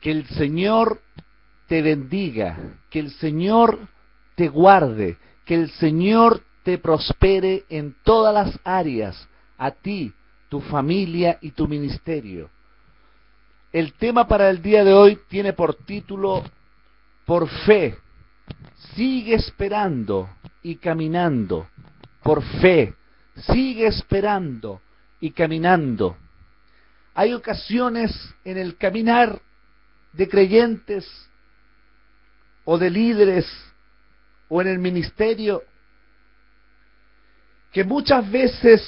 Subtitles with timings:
[0.00, 1.00] Que el Señor
[1.66, 2.56] te bendiga,
[2.90, 3.78] que el Señor
[4.34, 10.12] te guarde, que el Señor te prospere en todas las áreas, a ti,
[10.48, 12.50] tu familia y tu ministerio.
[13.72, 16.42] El tema para el día de hoy tiene por título
[17.26, 17.96] Por fe.
[18.94, 20.30] Sigue esperando
[20.62, 21.68] y caminando.
[22.22, 22.94] Por fe.
[23.36, 24.80] Sigue esperando
[25.20, 26.16] y caminando.
[27.14, 28.12] Hay ocasiones
[28.44, 29.40] en el caminar
[30.18, 31.08] de creyentes
[32.64, 33.46] o de líderes
[34.48, 35.62] o en el ministerio
[37.70, 38.82] que muchas veces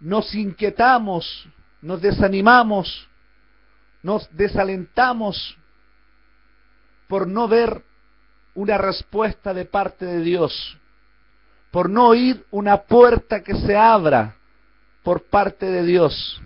[0.00, 1.46] nos inquietamos,
[1.82, 3.06] nos desanimamos,
[4.02, 5.58] nos desalentamos
[7.06, 7.82] por no ver
[8.54, 10.78] una respuesta de parte de Dios,
[11.70, 14.36] por no oír una puerta que se abra
[15.02, 16.40] por parte de Dios,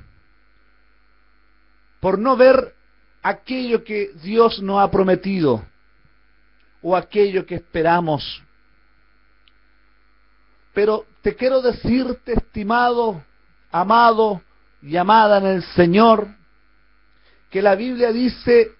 [2.01, 2.74] por no ver
[3.25, 5.65] aquello que Dios nos ha prometido
[6.83, 8.43] o aquello que esperamos.
[10.75, 13.25] Pero te quiero decirte, estimado,
[13.73, 14.43] amado
[14.83, 16.29] y amada en el Señor,
[17.51, 18.73] que la Biblia dice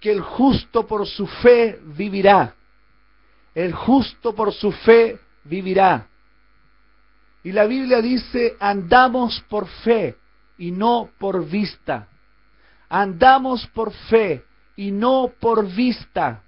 [0.00, 2.54] que el justo por su fe vivirá.
[3.54, 6.08] El justo por su fe vivirá.
[7.42, 10.16] Y la Biblia dice, andamos por fe
[10.58, 12.08] y no por vista.
[12.96, 14.44] Andamos por fe
[14.76, 16.44] y no por vista.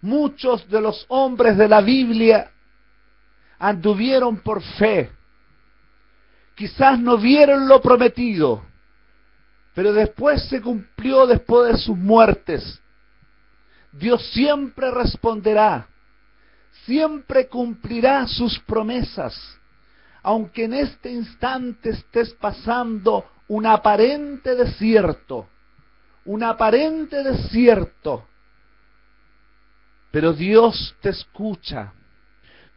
[0.00, 2.50] Muchos de los hombres de la Biblia
[3.60, 5.12] anduvieron por fe.
[6.56, 8.64] Quizás no vieron lo prometido,
[9.76, 12.82] pero después se cumplió después de sus muertes.
[13.92, 15.86] Dios siempre responderá,
[16.84, 19.40] siempre cumplirá sus promesas,
[20.20, 25.48] aunque en este instante estés pasando un aparente desierto,
[26.24, 28.28] un aparente desierto,
[30.12, 31.92] pero Dios te escucha,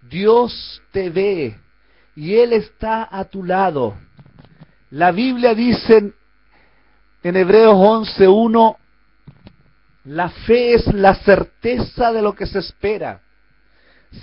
[0.02, 1.56] Dios te ve
[2.16, 3.96] y Él está a tu lado.
[4.90, 6.12] La Biblia dice
[7.22, 7.76] en Hebreos
[8.18, 8.76] 11.1,
[10.06, 13.22] la fe es la certeza de lo que se espera.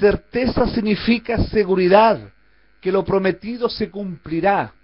[0.01, 2.19] Certeza significa seguridad,
[2.81, 4.75] que lo prometido se cumplirá.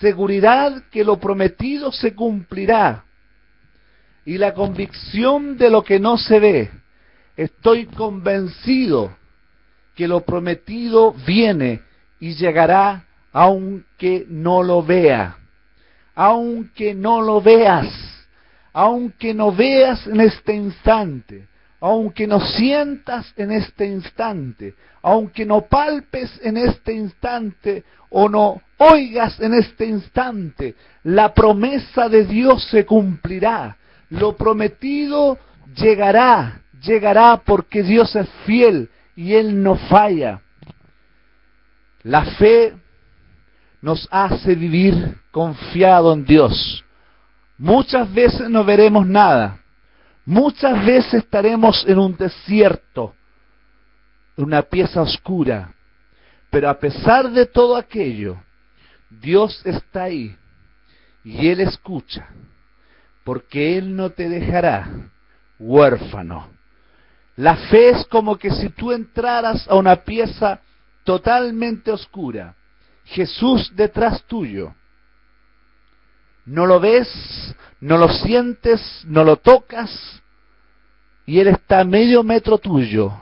[0.00, 3.04] Seguridad que lo prometido se cumplirá.
[4.24, 6.70] Y la convicción de lo que no se ve.
[7.36, 9.16] Estoy convencido
[9.94, 11.80] que lo prometido viene
[12.20, 15.38] y llegará aunque no lo vea.
[16.14, 17.88] Aunque no lo veas.
[18.72, 21.48] Aunque no veas en este instante.
[21.82, 24.76] Aunque no sientas en este instante.
[25.02, 30.76] Aunque no palpes en este instante o no oigas en este instante.
[31.02, 33.76] La promesa de Dios se cumplirá.
[34.10, 35.40] Lo prometido
[35.74, 36.60] llegará.
[36.80, 40.40] Llegará porque Dios es fiel y Él no falla.
[42.04, 42.74] La fe
[43.80, 46.84] nos hace vivir confiado en Dios.
[47.58, 49.61] Muchas veces no veremos nada.
[50.24, 53.14] Muchas veces estaremos en un desierto,
[54.36, 55.74] en una pieza oscura.
[56.50, 58.36] Pero a pesar de todo aquello,
[59.08, 60.36] Dios está ahí
[61.24, 62.28] y Él escucha,
[63.24, 64.88] porque Él no te dejará
[65.58, 66.50] huérfano.
[67.36, 70.60] La fe es como que si tú entraras a una pieza
[71.04, 72.54] totalmente oscura,
[73.04, 74.74] Jesús detrás tuyo.
[76.44, 77.08] No lo ves,
[77.82, 79.90] no lo sientes, no lo tocas,
[81.26, 83.12] y Él está a medio metro tuyo.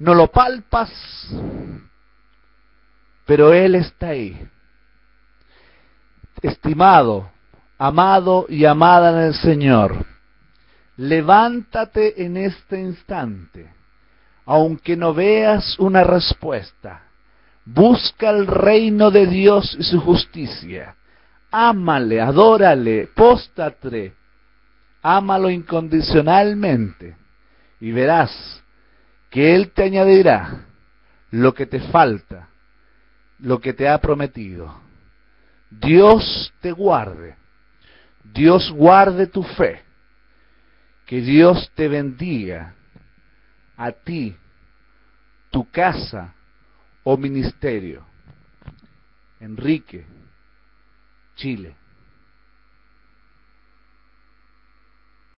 [0.00, 0.90] No lo palpas,
[3.24, 4.44] pero Él está ahí.
[6.42, 7.30] Estimado,
[7.78, 10.04] amado y amada en el Señor,
[10.96, 13.72] levántate en este instante,
[14.46, 17.04] aunque no veas una respuesta.
[17.64, 20.96] Busca el reino de Dios y su justicia.
[21.50, 24.14] Ámale, adórale, póstate.
[25.02, 27.16] Ámalo incondicionalmente
[27.80, 28.62] y verás
[29.30, 30.66] que Él te añadirá
[31.30, 32.48] lo que te falta,
[33.38, 34.74] lo que te ha prometido.
[35.70, 37.36] Dios te guarde.
[38.22, 39.82] Dios guarde tu fe
[41.10, 42.72] que Dios te bendiga
[43.76, 44.36] a ti,
[45.50, 46.32] tu casa
[47.02, 48.06] o ministerio.
[49.40, 50.06] Enrique,
[51.40, 51.74] Chile.